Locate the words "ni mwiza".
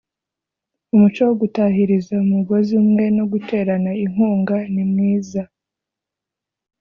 4.73-5.41